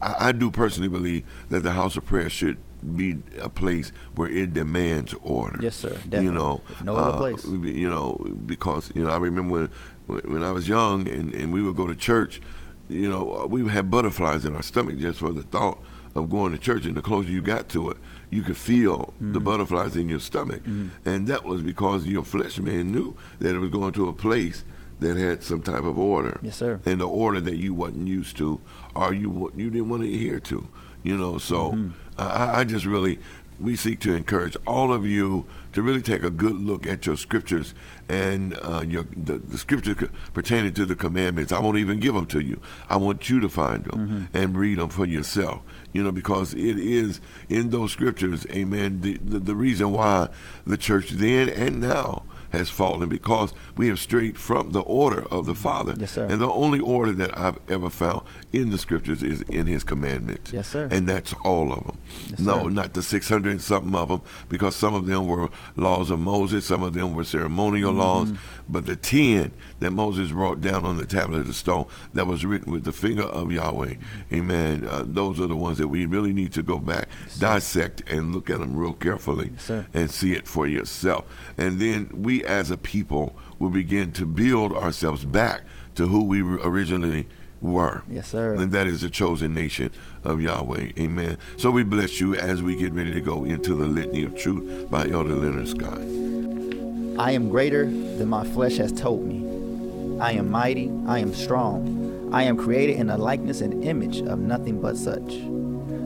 I, 0.00 0.28
I 0.28 0.32
do 0.32 0.50
personally 0.50 0.88
believe 0.88 1.24
that 1.50 1.62
the 1.62 1.72
house 1.72 1.96
of 1.96 2.06
prayer 2.06 2.30
should 2.30 2.58
be 2.96 3.18
a 3.40 3.48
place 3.48 3.92
where 4.14 4.28
it 4.30 4.54
demands 4.54 5.14
order. 5.22 5.58
Yes, 5.60 5.76
sir. 5.76 5.90
Definitely. 5.90 6.24
You 6.26 6.32
know, 6.32 6.62
no 6.84 6.96
other 6.96 7.16
uh, 7.16 7.18
place. 7.18 7.44
You 7.44 7.90
know, 7.90 8.24
because 8.46 8.92
you 8.94 9.02
know, 9.02 9.10
I 9.10 9.16
remember 9.16 9.52
when 9.52 9.70
when 10.08 10.42
I 10.42 10.50
was 10.50 10.68
young 10.68 11.06
and, 11.08 11.34
and 11.34 11.52
we 11.52 11.62
would 11.62 11.76
go 11.76 11.86
to 11.86 11.94
church 11.94 12.40
you 12.88 13.08
know, 13.08 13.46
we 13.48 13.68
had 13.68 13.90
butterflies 13.90 14.44
in 14.44 14.56
our 14.56 14.62
stomach 14.62 14.98
just 14.98 15.20
for 15.20 15.32
the 15.32 15.42
thought 15.42 15.78
of 16.14 16.30
going 16.30 16.52
to 16.52 16.58
church. 16.58 16.86
And 16.86 16.96
the 16.96 17.02
closer 17.02 17.28
you 17.28 17.42
got 17.42 17.68
to 17.70 17.90
it, 17.90 17.98
you 18.30 18.42
could 18.42 18.56
feel 18.56 18.98
mm-hmm. 18.98 19.32
the 19.32 19.40
butterflies 19.40 19.96
in 19.96 20.08
your 20.08 20.20
stomach. 20.20 20.62
Mm-hmm. 20.62 21.08
And 21.08 21.26
that 21.28 21.44
was 21.44 21.62
because 21.62 22.06
your 22.06 22.24
flesh 22.24 22.58
man 22.58 22.92
knew 22.92 23.16
that 23.40 23.54
it 23.54 23.58
was 23.58 23.70
going 23.70 23.92
to 23.94 24.08
a 24.08 24.12
place 24.12 24.64
that 25.00 25.16
had 25.16 25.42
some 25.42 25.62
type 25.62 25.84
of 25.84 25.98
order. 25.98 26.40
Yes, 26.42 26.56
sir. 26.56 26.80
And 26.84 27.00
the 27.00 27.08
order 27.08 27.40
that 27.40 27.56
you 27.56 27.74
wasn't 27.74 28.08
used 28.08 28.36
to, 28.38 28.60
or 28.96 29.14
you 29.14 29.52
you 29.54 29.70
didn't 29.70 29.88
want 29.88 30.02
to 30.02 30.08
adhere 30.08 30.40
to. 30.40 30.66
You 31.04 31.16
know, 31.16 31.38
so 31.38 31.72
mm-hmm. 31.72 31.90
I, 32.18 32.60
I 32.60 32.64
just 32.64 32.84
really 32.84 33.20
we 33.60 33.76
seek 33.76 34.00
to 34.00 34.14
encourage 34.14 34.56
all 34.66 34.92
of 34.92 35.06
you 35.06 35.46
to 35.72 35.82
really 35.82 36.02
take 36.02 36.22
a 36.22 36.30
good 36.30 36.56
look 36.56 36.86
at 36.86 37.06
your 37.06 37.16
scriptures 37.16 37.74
and 38.08 38.58
uh, 38.62 38.82
your 38.86 39.04
the, 39.16 39.38
the 39.38 39.58
scriptures 39.58 40.08
pertaining 40.32 40.74
to 40.74 40.86
the 40.86 40.94
commandments. 40.94 41.52
I 41.52 41.60
won't 41.60 41.78
even 41.78 42.00
give 42.00 42.14
them 42.14 42.26
to 42.26 42.40
you. 42.40 42.60
I 42.88 42.96
want 42.96 43.28
you 43.28 43.40
to 43.40 43.48
find 43.48 43.84
them 43.84 44.08
mm-hmm. 44.08 44.36
and 44.36 44.56
read 44.56 44.78
them 44.78 44.88
for 44.88 45.04
yourself. 45.04 45.62
You 45.92 46.02
know, 46.02 46.12
because 46.12 46.54
it 46.54 46.78
is 46.78 47.20
in 47.48 47.70
those 47.70 47.92
scriptures, 47.92 48.46
Amen. 48.50 49.00
The, 49.00 49.18
the, 49.18 49.38
the 49.38 49.54
reason 49.54 49.92
why 49.92 50.28
the 50.66 50.76
church 50.76 51.10
then 51.10 51.48
and 51.48 51.80
now 51.80 52.24
has 52.50 52.70
fallen 52.70 53.08
because 53.08 53.52
we 53.76 53.88
have 53.88 53.98
strayed 53.98 54.38
from 54.38 54.70
the 54.70 54.80
order 54.80 55.26
of 55.30 55.46
the 55.46 55.54
Father. 55.54 55.94
Yes, 55.98 56.12
sir. 56.12 56.26
And 56.26 56.40
the 56.40 56.48
only 56.48 56.80
order 56.80 57.12
that 57.12 57.36
I've 57.36 57.58
ever 57.68 57.90
found 57.90 58.22
in 58.52 58.70
the 58.70 58.78
scriptures 58.78 59.22
is 59.22 59.42
in 59.42 59.66
His 59.66 59.84
commandments. 59.84 60.52
Yes, 60.52 60.68
sir. 60.68 60.88
And 60.90 61.08
that's 61.08 61.34
all 61.44 61.72
of 61.72 61.84
them. 61.86 61.98
Yes, 62.28 62.40
no, 62.40 62.64
sir. 62.64 62.70
not 62.70 62.94
the 62.94 63.02
600 63.02 63.50
and 63.50 63.62
something 63.62 63.94
of 63.94 64.08
them, 64.08 64.22
because 64.48 64.76
some 64.76 64.94
of 64.94 65.06
them 65.06 65.26
were 65.26 65.48
laws 65.76 66.10
of 66.10 66.20
Moses, 66.20 66.64
some 66.64 66.82
of 66.82 66.94
them 66.94 67.14
were 67.14 67.24
ceremonial 67.24 67.90
mm-hmm. 67.90 68.00
laws, 68.00 68.32
but 68.68 68.86
the 68.86 68.96
10 68.96 69.52
that 69.80 69.90
Moses 69.90 70.32
wrote 70.32 70.60
down 70.60 70.84
on 70.84 70.96
the 70.96 71.06
tablet 71.06 71.40
of 71.40 71.46
the 71.46 71.54
stone 71.54 71.86
that 72.14 72.26
was 72.26 72.44
written 72.44 72.72
with 72.72 72.84
the 72.84 72.92
finger 72.92 73.24
of 73.24 73.52
Yahweh, 73.52 73.94
amen, 74.32 74.86
uh, 74.88 75.04
those 75.06 75.40
are 75.40 75.46
the 75.46 75.56
ones 75.56 75.78
that 75.78 75.88
we 75.88 76.06
really 76.06 76.32
need 76.32 76.52
to 76.52 76.62
go 76.62 76.78
back, 76.78 77.08
yes, 77.26 77.38
dissect, 77.38 78.02
and 78.10 78.34
look 78.34 78.50
at 78.50 78.58
them 78.58 78.76
real 78.76 78.92
carefully 78.92 79.52
yes, 79.68 79.84
and 79.94 80.10
see 80.10 80.32
it 80.32 80.46
for 80.46 80.66
yourself. 80.66 81.24
And 81.56 81.80
then 81.80 82.10
we 82.14 82.37
as 82.44 82.70
a 82.70 82.76
people 82.76 83.36
will 83.58 83.70
begin 83.70 84.12
to 84.12 84.26
build 84.26 84.72
ourselves 84.72 85.24
back 85.24 85.62
to 85.94 86.06
who 86.06 86.24
we 86.24 86.42
originally 86.42 87.26
were. 87.60 88.02
Yes, 88.08 88.28
sir. 88.28 88.54
And 88.54 88.72
that 88.72 88.86
is 88.86 89.00
the 89.00 89.10
chosen 89.10 89.54
nation 89.54 89.90
of 90.24 90.40
Yahweh. 90.40 90.92
Amen. 90.98 91.38
So 91.56 91.70
we 91.70 91.82
bless 91.82 92.20
you 92.20 92.34
as 92.34 92.62
we 92.62 92.76
get 92.76 92.92
ready 92.92 93.12
to 93.12 93.20
go 93.20 93.44
into 93.44 93.74
the 93.74 93.86
litany 93.86 94.24
of 94.24 94.36
truth 94.36 94.90
by 94.90 95.08
Elder 95.08 95.34
Leonard 95.34 95.68
Scott. 95.68 95.98
I 97.18 97.32
am 97.32 97.48
greater 97.48 97.84
than 97.84 98.28
my 98.28 98.44
flesh 98.44 98.76
has 98.76 98.92
told 98.92 99.26
me. 99.26 100.20
I 100.20 100.32
am 100.32 100.50
mighty. 100.50 100.90
I 101.06 101.18
am 101.18 101.34
strong. 101.34 102.30
I 102.32 102.44
am 102.44 102.56
created 102.56 102.96
in 102.96 103.08
the 103.08 103.18
likeness 103.18 103.60
and 103.60 103.82
image 103.82 104.20
of 104.20 104.38
nothing 104.38 104.80
but 104.80 104.96
such. 104.96 105.34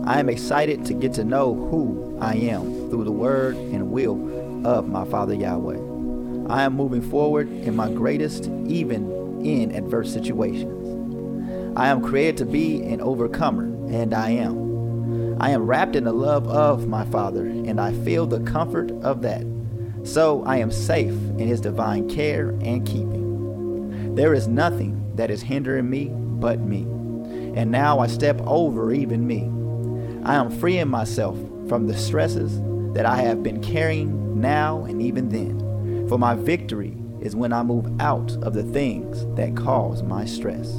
I 0.07 0.21
am 0.21 0.29
excited 0.29 0.85
to 0.87 0.95
get 0.95 1.13
to 1.15 1.25
know 1.25 1.55
who 1.55 2.19
I 2.21 2.35
am 2.35 2.89
through 2.91 3.05
the 3.05 3.13
word 3.13 3.57
and 3.57 3.91
will 3.91 4.67
of 4.67 4.89
my 4.89 5.05
Father 5.05 5.35
Yahweh. 5.35 5.82
I 6.53 6.65
am 6.65 6.75
moving 6.75 7.01
forward 7.01 7.49
in 7.51 7.75
my 7.75 7.91
greatest, 7.91 8.51
even 8.67 9.41
in 9.43 9.75
adverse 9.75 10.13
situations. 10.13 10.69
I 11.79 11.89
am 11.89 12.03
created 12.03 12.37
to 12.37 12.45
be 12.45 12.83
an 12.83 13.01
overcomer, 13.01 13.65
and 13.91 14.13
I 14.13 14.33
am. 14.33 15.41
I 15.41 15.49
am 15.49 15.63
wrapped 15.65 15.97
in 15.97 16.05
the 16.05 16.13
love 16.13 16.47
of 16.47 16.87
my 16.87 17.07
Father, 17.07 17.47
and 17.47 17.81
I 17.81 17.95
feel 18.05 18.27
the 18.27 18.41
comfort 18.41 18.91
of 19.03 19.23
that. 19.23 19.47
So 20.05 20.45
I 20.45 20.59
am 20.59 20.71
safe 20.71 21.15
in 21.15 21.49
His 21.49 21.63
divine 21.63 22.07
care 22.11 22.51
and 22.61 22.87
keeping. 22.87 24.15
There 24.15 24.35
is 24.35 24.47
nothing 24.47 25.11
that 25.17 25.31
is 25.31 25.41
hindering 25.41 25.89
me 25.89 26.11
but 26.13 26.61
me. 26.61 26.83
And 27.59 27.71
now 27.71 27.99
I 27.99 28.09
step 28.09 28.39
over 28.43 28.93
even 28.93 29.27
me. 29.27 29.45
I 30.23 30.35
am 30.35 30.51
freeing 30.51 30.89
myself 30.89 31.39
from 31.67 31.87
the 31.87 31.97
stresses 31.97 32.61
that 32.93 33.07
I 33.07 33.17
have 33.17 33.43
been 33.43 33.63
carrying 33.63 34.39
now 34.39 34.85
and 34.85 35.01
even 35.01 35.31
then. 35.31 35.72
For 36.13 36.19
my 36.19 36.35
victory 36.35 36.95
is 37.23 37.35
when 37.35 37.55
I 37.55 37.63
move 37.63 37.91
out 37.99 38.33
of 38.43 38.53
the 38.53 38.65
things 38.65 39.25
that 39.35 39.57
cause 39.57 40.03
my 40.03 40.27
stress. 40.27 40.71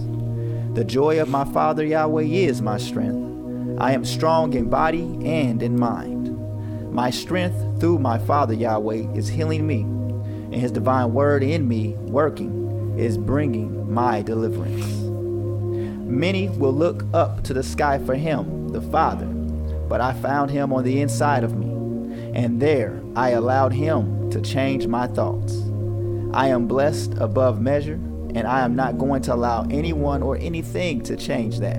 The 0.75 0.85
joy 0.85 1.19
of 1.19 1.27
my 1.27 1.43
Father 1.43 1.83
Yahweh 1.83 2.21
is 2.21 2.61
my 2.61 2.77
strength. 2.77 3.81
I 3.81 3.93
am 3.93 4.05
strong 4.05 4.53
in 4.53 4.69
body 4.69 5.01
and 5.25 5.63
in 5.63 5.79
mind. 5.79 6.93
My 6.93 7.09
strength 7.09 7.79
through 7.79 7.97
my 7.97 8.19
Father 8.19 8.53
Yahweh 8.53 9.11
is 9.15 9.27
healing 9.27 9.65
me, 9.65 9.81
and 9.81 10.53
His 10.53 10.71
divine 10.71 11.15
word 11.15 11.41
in 11.41 11.67
me, 11.67 11.95
working, 12.01 12.93
is 12.99 13.17
bringing 13.17 13.91
my 13.91 14.21
deliverance. 14.21 14.85
Many 16.07 16.49
will 16.49 16.73
look 16.73 17.05
up 17.11 17.43
to 17.45 17.55
the 17.55 17.63
sky 17.63 17.97
for 18.05 18.13
Him, 18.13 18.69
the 18.69 18.83
Father, 18.83 19.25
but 19.25 19.99
I 19.99 20.13
found 20.13 20.51
Him 20.51 20.71
on 20.71 20.83
the 20.83 21.01
inside 21.01 21.43
of 21.43 21.57
me, 21.57 21.71
and 22.35 22.61
there 22.61 23.01
I 23.15 23.31
allowed 23.31 23.73
Him 23.73 24.22
to 24.33 24.41
change 24.41 24.87
my 24.87 25.05
thoughts. 25.05 25.61
I 26.33 26.47
am 26.47 26.67
blessed 26.67 27.13
above 27.19 27.61
measure, 27.61 27.99
and 28.33 28.47
I 28.47 28.61
am 28.61 28.75
not 28.75 28.97
going 28.97 29.21
to 29.23 29.33
allow 29.35 29.67
anyone 29.69 30.23
or 30.23 30.37
anything 30.37 31.01
to 31.03 31.15
change 31.15 31.59
that. 31.59 31.77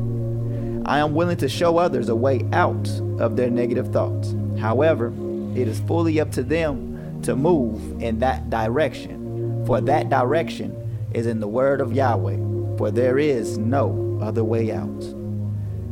I 0.87 1.01
am 1.01 1.15
willing 1.15 1.37
to 1.39 1.49
show 1.49 1.79
others 1.79 2.09
a 2.09 2.15
way 2.15 2.47
out 2.53 2.89
of 3.19 3.37
their 3.37 3.51
negative 3.51 3.93
thoughts. 3.93 4.37
However, 4.61 5.13
it 5.57 5.67
is 5.67 5.81
fully 5.81 6.21
up 6.21 6.31
to 6.33 6.45
them 6.45 7.21
to 7.23 7.35
move 7.35 8.01
in 8.01 8.21
that 8.21 8.51
direction, 8.51 9.65
for 9.67 9.81
that 9.81 10.09
direction 10.09 11.09
is 11.13 11.27
in 11.27 11.41
the 11.41 11.49
word 11.49 11.81
of 11.81 11.93
Yahweh, 11.93 12.77
for 12.79 12.93
there 12.93 13.19
is 13.19 13.59
no 13.59 14.19
other 14.23 14.45
way 14.45 14.71
out. 14.71 15.05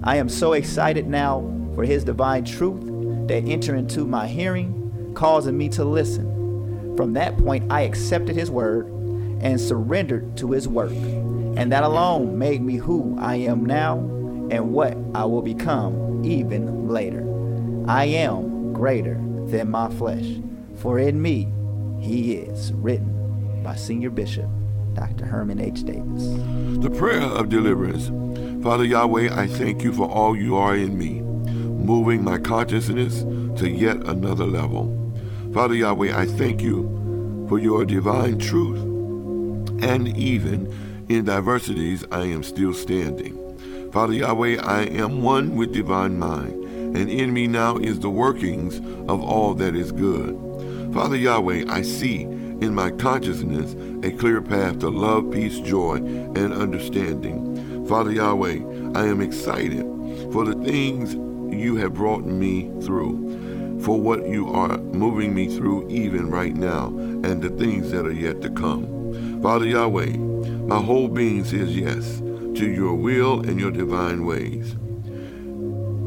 I 0.04 0.16
am 0.16 0.28
so 0.28 0.52
excited 0.52 1.08
now 1.08 1.40
for 1.74 1.84
his 1.84 2.04
divine 2.04 2.44
truth 2.44 2.82
that 3.26 3.44
enter 3.46 3.74
into 3.74 4.04
my 4.04 4.28
hearing, 4.28 5.12
causing 5.14 5.58
me 5.58 5.68
to 5.70 5.84
listen 5.84 6.31
from 7.02 7.14
that 7.14 7.36
point, 7.38 7.72
I 7.72 7.80
accepted 7.80 8.36
his 8.36 8.48
word 8.48 8.86
and 9.40 9.60
surrendered 9.60 10.36
to 10.36 10.52
his 10.52 10.68
work. 10.68 10.92
And 10.92 11.72
that 11.72 11.82
alone 11.82 12.38
made 12.38 12.62
me 12.62 12.76
who 12.76 13.16
I 13.18 13.34
am 13.34 13.66
now 13.66 13.98
and 14.52 14.72
what 14.72 14.96
I 15.12 15.24
will 15.24 15.42
become 15.42 16.24
even 16.24 16.86
later. 16.88 17.26
I 17.88 18.04
am 18.04 18.72
greater 18.72 19.14
than 19.46 19.68
my 19.68 19.90
flesh, 19.90 20.26
for 20.76 21.00
in 21.00 21.20
me 21.20 21.52
he 22.00 22.34
is 22.34 22.72
written 22.74 23.64
by 23.64 23.74
Senior 23.74 24.10
Bishop 24.10 24.46
Dr. 24.94 25.24
Herman 25.24 25.60
H. 25.60 25.82
Davis. 25.82 26.28
The 26.84 26.94
prayer 26.96 27.22
of 27.22 27.48
deliverance. 27.48 28.12
Father 28.62 28.84
Yahweh, 28.84 29.36
I 29.36 29.48
thank 29.48 29.82
you 29.82 29.92
for 29.92 30.08
all 30.08 30.36
you 30.36 30.54
are 30.54 30.76
in 30.76 30.96
me, 30.96 31.20
moving 31.20 32.22
my 32.22 32.38
consciousness 32.38 33.22
to 33.60 33.68
yet 33.68 33.96
another 34.06 34.46
level. 34.46 35.01
Father 35.52 35.74
Yahweh, 35.74 36.18
I 36.18 36.24
thank 36.24 36.62
you 36.62 37.46
for 37.46 37.58
your 37.58 37.84
divine 37.84 38.38
truth. 38.38 38.78
And 39.82 40.16
even 40.16 41.06
in 41.10 41.26
diversities, 41.26 42.06
I 42.10 42.22
am 42.24 42.42
still 42.42 42.72
standing. 42.72 43.90
Father 43.92 44.14
Yahweh, 44.14 44.62
I 44.62 44.84
am 44.84 45.22
one 45.22 45.54
with 45.54 45.74
divine 45.74 46.18
mind, 46.18 46.64
and 46.96 47.10
in 47.10 47.34
me 47.34 47.46
now 47.48 47.76
is 47.76 48.00
the 48.00 48.08
workings 48.08 48.78
of 49.10 49.20
all 49.22 49.52
that 49.56 49.76
is 49.76 49.92
good. 49.92 50.34
Father 50.94 51.16
Yahweh, 51.16 51.64
I 51.68 51.82
see 51.82 52.22
in 52.22 52.74
my 52.74 52.90
consciousness 52.90 53.74
a 54.06 54.16
clear 54.16 54.40
path 54.40 54.78
to 54.78 54.88
love, 54.88 55.30
peace, 55.30 55.60
joy, 55.60 55.96
and 55.96 56.54
understanding. 56.54 57.86
Father 57.86 58.12
Yahweh, 58.12 58.60
I 58.94 59.04
am 59.04 59.20
excited 59.20 59.84
for 60.32 60.46
the 60.46 60.54
things 60.64 61.14
you 61.54 61.76
have 61.76 61.92
brought 61.92 62.24
me 62.24 62.70
through 62.80 63.51
for 63.82 64.00
what 64.00 64.28
you 64.28 64.48
are 64.52 64.78
moving 64.78 65.34
me 65.34 65.48
through 65.48 65.88
even 65.88 66.30
right 66.30 66.54
now 66.54 66.86
and 66.88 67.42
the 67.42 67.50
things 67.50 67.90
that 67.90 68.06
are 68.06 68.12
yet 68.12 68.40
to 68.42 68.50
come. 68.50 69.40
Father 69.42 69.66
Yahweh, 69.66 70.16
my 70.66 70.80
whole 70.80 71.08
being 71.08 71.44
says 71.44 71.76
yes 71.76 72.18
to 72.18 72.70
your 72.70 72.94
will 72.94 73.40
and 73.40 73.58
your 73.58 73.70
divine 73.72 74.24
ways. 74.24 74.72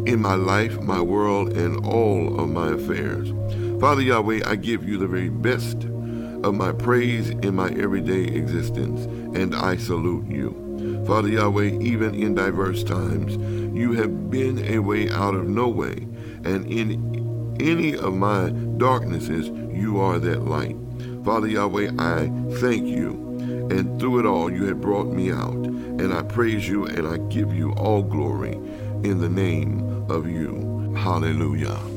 In 0.07 0.21
my 0.21 0.35
life, 0.35 0.79
my 0.81 1.01
world, 1.01 1.57
and 1.57 1.85
all 1.85 2.39
of 2.39 2.49
my 2.49 2.73
affairs. 2.73 3.33
Father 3.81 4.01
Yahweh, 4.01 4.41
I 4.45 4.55
give 4.55 4.87
you 4.87 4.97
the 4.97 5.07
very 5.07 5.29
best 5.29 5.83
of 6.45 6.53
my 6.53 6.71
praise 6.71 7.29
in 7.29 7.55
my 7.55 7.69
everyday 7.69 8.23
existence, 8.23 9.05
and 9.35 9.55
I 9.55 9.77
salute 9.77 10.27
you. 10.27 11.03
Father 11.07 11.29
Yahweh, 11.29 11.79
even 11.81 12.13
in 12.13 12.35
diverse 12.35 12.83
times, 12.83 13.35
you 13.75 13.93
have 13.93 14.29
been 14.29 14.63
a 14.65 14.79
way 14.79 15.09
out 15.09 15.33
of 15.33 15.47
no 15.47 15.67
way, 15.67 16.07
and 16.43 16.65
in 16.67 17.24
any 17.59 17.95
of 17.95 18.13
my 18.15 18.49
darknesses, 18.77 19.47
you 19.73 19.99
are 19.99 20.19
that 20.19 20.45
light. 20.45 20.75
Father 21.23 21.47
Yahweh, 21.47 21.91
I 21.97 22.31
thank 22.59 22.87
you. 22.87 23.67
And 23.71 23.99
through 23.99 24.19
it 24.19 24.25
all, 24.25 24.51
you 24.51 24.65
have 24.65 24.81
brought 24.81 25.07
me 25.07 25.31
out. 25.31 25.53
And 25.53 26.13
I 26.13 26.21
praise 26.21 26.67
you 26.67 26.85
and 26.85 27.07
I 27.07 27.17
give 27.33 27.53
you 27.53 27.71
all 27.73 28.03
glory 28.03 28.53
in 29.03 29.19
the 29.21 29.29
name 29.29 30.05
of 30.09 30.27
you. 30.27 30.93
Hallelujah. 30.97 31.94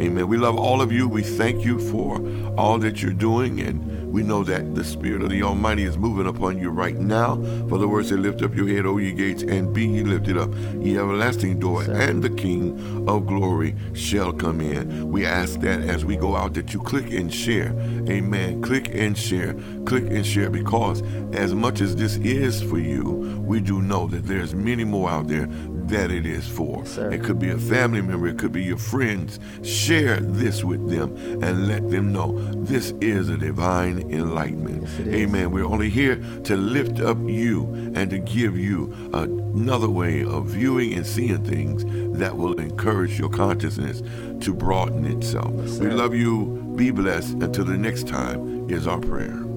Amen. 0.00 0.28
We 0.28 0.38
love 0.38 0.56
all 0.56 0.80
of 0.80 0.90
you. 0.90 1.06
We 1.06 1.22
thank 1.22 1.62
you 1.62 1.78
for 1.78 2.20
all 2.58 2.78
that 2.78 3.02
you're 3.02 3.12
doing, 3.12 3.60
and 3.60 4.10
we 4.10 4.22
know 4.22 4.42
that 4.44 4.74
the 4.74 4.82
Spirit 4.82 5.20
of 5.20 5.28
the 5.28 5.42
Almighty 5.42 5.84
is 5.84 5.98
moving 5.98 6.26
upon 6.26 6.58
you 6.58 6.70
right 6.70 6.96
now. 6.96 7.36
For 7.68 7.76
the 7.76 7.86
words 7.86 8.08
that 8.08 8.16
lift 8.16 8.40
up 8.40 8.54
your 8.54 8.66
head, 8.66 8.86
O 8.86 8.96
ye 8.96 9.12
gates, 9.12 9.42
and 9.42 9.74
be 9.74 9.86
ye 9.86 10.02
lifted 10.02 10.38
up, 10.38 10.54
ye 10.80 10.96
everlasting 10.96 11.60
door, 11.60 11.82
and 11.82 12.22
the 12.22 12.30
King 12.30 13.06
of 13.06 13.26
glory 13.26 13.76
shall 13.92 14.32
come 14.32 14.62
in. 14.62 15.10
We 15.10 15.26
ask 15.26 15.60
that 15.60 15.82
as 15.82 16.02
we 16.06 16.16
go 16.16 16.34
out 16.34 16.54
that 16.54 16.72
you 16.72 16.80
click 16.80 17.12
and 17.12 17.32
share. 17.32 17.74
Amen. 18.08 18.62
Click 18.62 18.94
and 18.94 19.16
share. 19.18 19.54
Click 19.84 20.04
and 20.04 20.24
share 20.24 20.48
because 20.48 21.02
as 21.34 21.54
much 21.54 21.82
as 21.82 21.94
this 21.94 22.16
is 22.16 22.62
for 22.62 22.78
you, 22.78 23.38
we 23.44 23.60
do 23.60 23.82
know 23.82 24.06
that 24.06 24.24
there's 24.26 24.54
many 24.54 24.84
more 24.84 25.10
out 25.10 25.28
there 25.28 25.46
that 25.90 26.10
it 26.10 26.26
is 26.26 26.46
for. 26.46 26.82
Yes, 26.84 26.98
it 26.98 27.22
could 27.22 27.38
be 27.38 27.50
a 27.50 27.58
family 27.58 28.00
member, 28.00 28.28
it 28.28 28.38
could 28.38 28.52
be 28.52 28.62
your 28.62 28.78
friends. 28.78 29.38
Share 29.62 30.20
this 30.20 30.64
with 30.64 30.88
them 30.90 31.16
and 31.42 31.68
let 31.68 31.90
them 31.90 32.12
know 32.12 32.38
this 32.54 32.92
is 33.00 33.28
a 33.28 33.36
divine 33.36 34.10
enlightenment. 34.12 34.82
Yes, 34.82 35.14
Amen. 35.14 35.50
We're 35.50 35.66
only 35.66 35.90
here 35.90 36.16
to 36.44 36.56
lift 36.56 37.00
up 37.00 37.18
you 37.20 37.64
and 37.94 38.10
to 38.10 38.18
give 38.18 38.56
you 38.56 38.94
another 39.12 39.88
way 39.88 40.24
of 40.24 40.46
viewing 40.46 40.94
and 40.94 41.06
seeing 41.06 41.44
things 41.44 41.84
that 42.18 42.36
will 42.36 42.54
encourage 42.60 43.18
your 43.18 43.30
consciousness 43.30 44.02
to 44.44 44.54
broaden 44.54 45.04
itself. 45.04 45.52
Yes, 45.56 45.78
we 45.78 45.90
love 45.90 46.14
you. 46.14 46.72
Be 46.76 46.90
blessed. 46.90 47.34
Until 47.34 47.64
the 47.64 47.76
next 47.76 48.06
time 48.06 48.70
is 48.70 48.86
our 48.86 49.00
prayer. 49.00 49.49